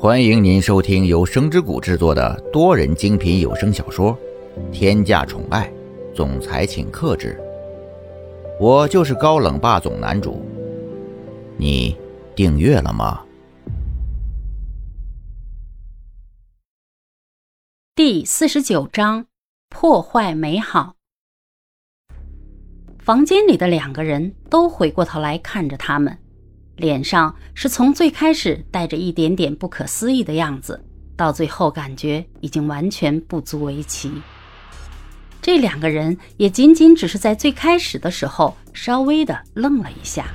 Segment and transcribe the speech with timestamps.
[0.00, 4.16] 欢迎您收听由声之谷制作的多人精品有声小说
[4.70, 5.68] 《天价宠爱
[6.14, 7.36] 总裁请克制》，
[8.60, 10.40] 我就是高冷霸总男主。
[11.56, 11.96] 你
[12.36, 13.24] 订阅了吗？
[17.96, 19.26] 第四十九章
[19.68, 20.94] 破坏美好。
[23.00, 26.16] 房间里的两个人都回过头来看着他们。
[26.78, 30.82] 脸上是从最开始带着一点点不可思议的样子，
[31.16, 34.10] 到最后感觉已经完全不足为奇。
[35.42, 40.26] 这两个人也仅仅只是在最开始的时候稍微的愣了一下。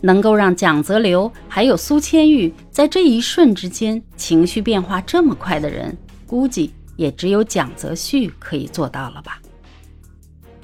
[0.00, 5.96] 能够让蒋泽流还有苏千玉在这一瞬之间情绪变化这么快的人，
[6.26, 9.40] 估计也只有蒋泽旭可以做到了吧。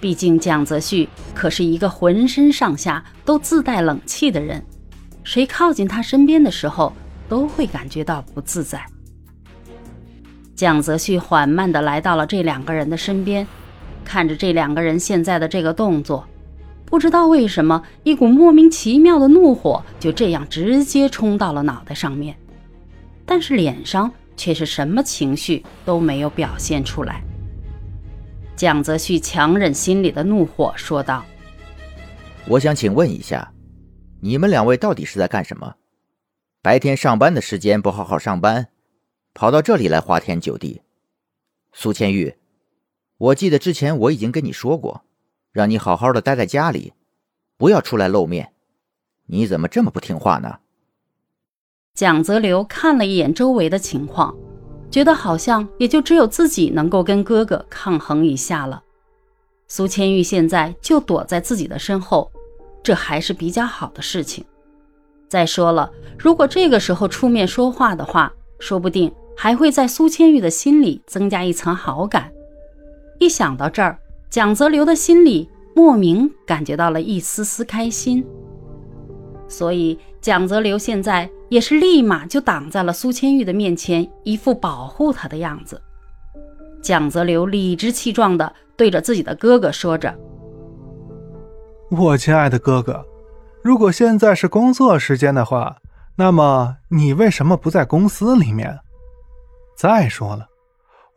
[0.01, 4.65] 毕竟蒋泽旭可是一个浑身上下都自带冷气的人，
[5.25, 6.93] 谁靠近他身边的时候
[7.29, 8.85] 都会感觉到不自在。
[10.55, 13.47] 蒋泽旭缓慢地来到了这两个人的身边，
[14.05, 16.27] 看着这两个人现在的这个动作，
[16.85, 22.37] 不知道为什么一股莫名其妙的怒火就这样直接冲到了脑袋上面，
[23.27, 27.23] 但是脸上却是什么情绪都没有表现出来。
[28.59, 31.25] 蒋泽旭强忍心里的怒火，说道
[32.49, 33.53] ：“我想请问一下，
[34.19, 35.77] 你们两位到底是在干什么？
[36.61, 38.67] 白天上班的时间不好好上班，
[39.33, 40.83] 跑到这里来花天酒地。
[41.73, 42.35] 苏千玉，
[43.19, 45.05] 我记得之前我已经跟你说过，
[45.53, 46.95] 让你好好的待在家里，
[47.57, 48.55] 不要出来露面。
[49.27, 50.59] 你怎么这么不听话呢？”
[51.95, 54.37] 蒋泽流看了一眼周围的情况。
[54.91, 58.83] 觉得好像也就只有自己能够跟哥哥抗衡一下了。
[59.69, 62.31] 苏千玉现在就躲在自己的身后，
[62.83, 64.45] 这还是比较好的事情。
[65.29, 72.33] 再说了，如果这个时候出面说话的话，说不定还会在苏千玉的心里增加一层好感。
[73.19, 73.99] 一想到这儿，
[74.31, 78.25] 蒋泽流的心里莫名感觉到了一丝丝开心。
[79.49, 85.81] 所以蒋泽流现在也是立马就挡在了苏千玉的面前，一副保护她的样子。
[86.83, 90.15] 蒋泽流理直气壮地对着自己的哥哥说着
[91.91, 93.05] ：“我亲爱的哥哥，
[93.63, 95.77] 如果现在是工作时间的话，
[96.17, 98.79] 那么你为什么不在公司里面？
[99.77, 100.47] 再说了，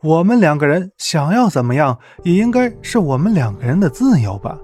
[0.02, 4.58] 我们两个人想要怎么样，也应该是我们两个人的自由吧。”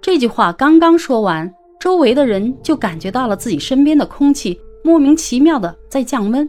[0.00, 1.52] 这句话刚刚说完。
[1.84, 6.48] 周围的人就感觉到了自己身边的空气莫名其妙的在降温，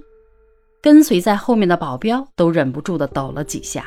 [0.81, 3.85] 跟随在后面的保镖都忍不住的抖了几下。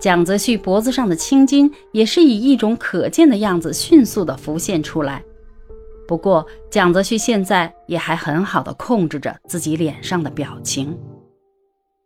[0.00, 5.22] 蒋泽旭脖子上的青筋也是以一种可见的样子迅速的浮现出来，
[6.06, 10.98] 不过蒋泽旭现在也还很好的控制着自己脸上的表情。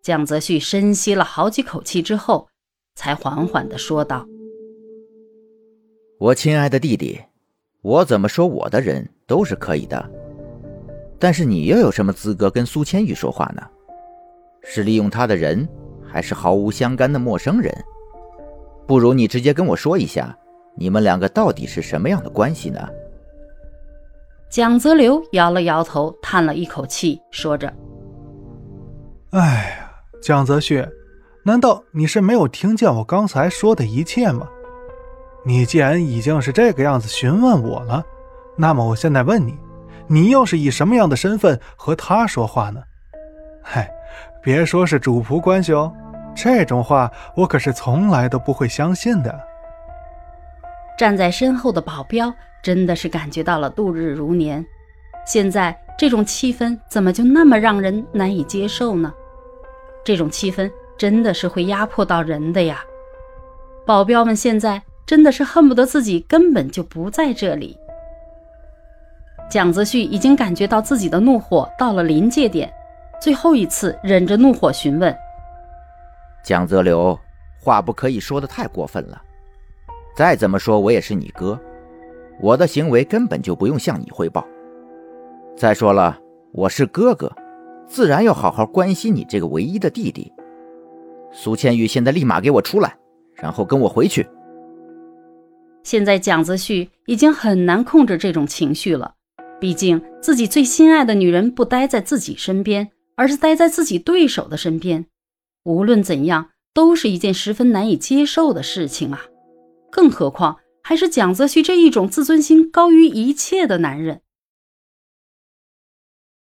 [0.03, 2.49] 蒋泽旭深吸了好几口气之后，
[2.97, 4.27] 才缓缓的说道
[6.19, 7.21] ：“我亲爱的弟弟。”
[7.83, 10.11] 我怎么说我的人都是可以的，
[11.19, 13.63] 但是你又有什么资格跟苏千玉说话呢？
[14.63, 15.69] 是利用他的人，
[16.07, 17.77] 还是毫无相干的陌生人？
[18.87, 20.37] 不如你直接跟我说一下，
[20.77, 22.89] 你们两个到底是什么样的关系呢？
[24.49, 27.73] 蒋泽流摇了摇头，叹了一口气，说着
[29.31, 29.91] ：“哎呀，
[30.23, 30.87] 蒋泽旭，
[31.43, 34.49] 难道你是没有听见我刚才说的一切吗？”
[35.45, 38.05] 你既然已经是这个样子询问我了，
[38.57, 39.59] 那么我现在问你，
[40.07, 42.81] 你又是以什么样的身份和他说话呢？
[43.61, 43.91] 嗨，
[44.41, 45.93] 别说是主仆关系哦，
[46.37, 49.41] 这种话我可是从来都不会相信的。
[50.97, 52.33] 站在身后的保镖
[52.63, 54.65] 真的是感觉到了度日如年，
[55.27, 59.13] 现在这种气氛怎么就那么让人难以接受呢？
[60.05, 62.81] 这种气氛真的是会压迫到人的呀！
[63.85, 64.81] 保镖们现在。
[65.13, 67.77] 真的是恨不得自己根本就不在这里。
[69.51, 72.73] 蒋泽旭已经感觉到自己的怒火到了临界点，
[73.21, 75.15] 最后一次忍着怒火询问
[76.43, 77.19] ：“蒋泽流，
[77.61, 79.21] 话不可以说的太过分了。
[80.17, 81.61] 再怎么说，我也是你哥，
[82.41, 84.43] 我的行为根本就不用向你汇报。
[85.55, 86.19] 再说了，
[86.53, 87.31] 我是哥哥，
[87.87, 90.33] 自然要好好关心你这个唯一的弟弟。
[91.31, 92.97] 苏千玉，现在立马给我出来，
[93.35, 94.27] 然后跟我回去。”
[95.85, 99.15] 现在蒋泽旭已经很难控制这种情绪了，
[99.61, 105.07] 毕竟自己最心爱的女人不待在自己身边，而是待在自己对手的身边，
[105.65, 109.27] 无论怎样都是一件十分难以接受的事情啊！
[109.91, 114.23] 更何况还是蒋泽旭这一种自尊心高于一切的男人。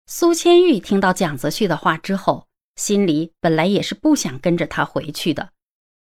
[0.05, 5.49] 苏千玉听到蒋泽旭的话之后，心里本来也是不想跟着他回去的，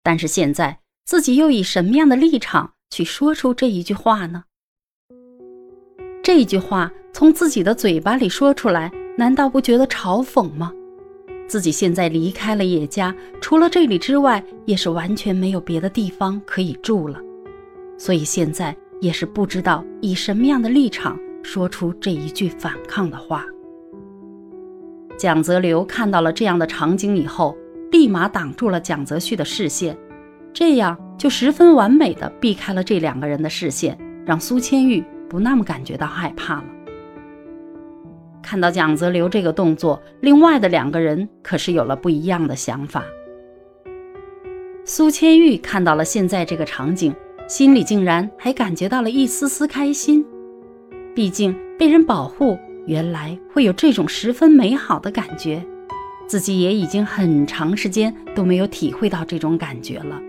[0.03, 4.43] 但是现在自己又以什么样的立场去说出这一句话呢？
[6.21, 10.71] 这句话从自己的嘴巴里说出来，难道不觉得嘲讽吗？
[11.47, 17.19] 自己现在离开了叶家，除了这里之外，也是完全没有别的地方可以住了，
[17.97, 23.43] 所以现在也是不知道以什么样的立场说出这一句反抗的话。
[25.17, 27.57] 蒋泽流看到了这样的场景以后，
[27.91, 29.97] 立马挡住了蒋泽旭的视线，
[30.53, 36.65] 这样就十分完美的避开了这两个人的视线，让苏千玉不那么感觉到害怕了。
[38.41, 43.05] 看到蒋泽流这个动作，另外的两个人可是有了不一样的想法。
[44.83, 47.15] 苏千玉看到了现在这个场景，
[47.47, 50.25] 心里竟然还感觉到了一丝丝开心，
[51.15, 52.59] 毕竟被人保护。
[52.85, 55.63] 原来会有这种十分美好的感觉，
[56.27, 60.21] 自己也已经很长时间都没有体会到这种感觉了。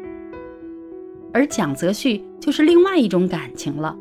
[1.34, 3.94] 而蒋泽旭就是另外一种感情了，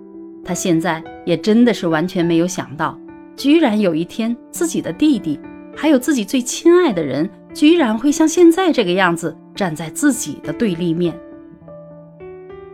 [0.46, 2.96] 他现在也真的是完全没有想到，
[3.36, 5.40] 居然有一天自己的弟弟，
[5.76, 11.20] 还有自己最亲爱的人，居然会像现在这个样子站在自己的对立面。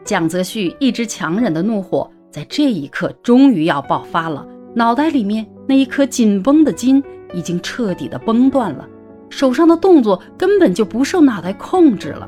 [0.03, 4.45] 蒋泽旭一直强忍的怒火，在这一刻终于要爆发了，
[4.75, 5.47] 脑袋里面。
[5.67, 7.01] 那一颗紧绷的筋
[7.31, 8.85] 已经彻底的崩断了，
[9.29, 12.27] 手上的动作根本就不受脑袋控制了。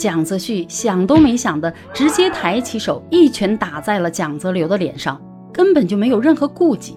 [0.00, 5.20] 蒋泽旭想都没想的，直接抬起手一拳打在了蒋泽流的脸上，
[5.52, 6.94] 根本就没有任何顾忌。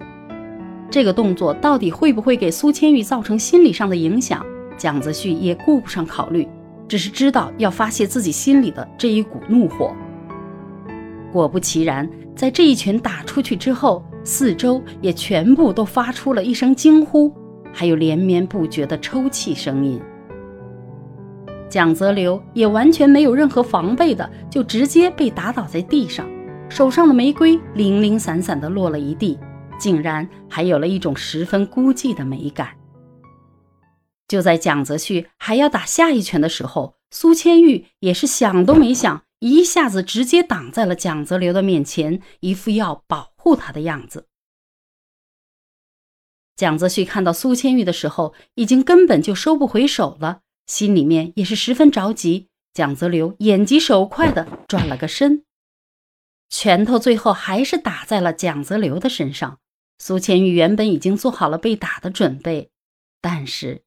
[0.90, 4.42] 这个动作到底会不会给苏千玉造成心理上的影响？
[4.78, 6.48] 蒋泽旭也顾不上考虑，
[6.88, 9.94] 只是知道要发泄自己心里的这一股怒火。
[11.30, 14.02] 果不其然，在这一拳打出去之后。
[14.26, 17.30] 四周也全部都发出了一声惊呼，
[17.74, 20.00] 还有连绵不绝的抽泣声音。
[21.74, 26.24] 蒋泽流也完全没有任何防备的，就直接被打倒在地上，
[26.70, 29.36] 手上的玫瑰零零散散的落了一地，
[29.76, 32.76] 竟然还有了一种十分孤寂的美感。
[34.28, 43.32] 就在蒋泽旭还要打下一拳的时候，苏千玉也是想都没想，一下子直接挡在了蒋泽流的面前，一副要保。
[43.34, 44.28] 护他的样子。
[46.54, 52.48] 蒋泽旭看到苏千玉的时候，已经根本就收不回手了，心里面也是十分着急。
[52.72, 55.44] 蒋泽流眼疾手快的转了个身，
[56.50, 59.60] 拳头最后还是打在了蒋泽流的身上。
[59.98, 62.70] 苏千玉原本已经做好了被打的准备，
[63.20, 63.82] 但是，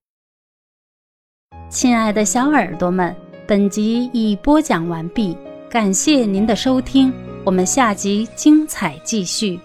[1.70, 3.14] 亲爱的小耳朵们，
[3.46, 5.38] 本集已播讲完毕，
[5.70, 7.14] 感谢您的收听。
[7.46, 9.60] 我们下集精彩继续。